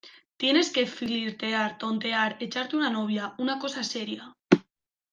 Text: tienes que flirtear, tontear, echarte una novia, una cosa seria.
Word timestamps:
tienes 0.35 0.71
que 0.71 0.87
flirtear, 0.87 1.77
tontear, 1.77 2.35
echarte 2.39 2.75
una 2.75 2.89
novia, 2.89 3.35
una 3.37 3.59
cosa 3.59 3.83
seria. 3.83 4.35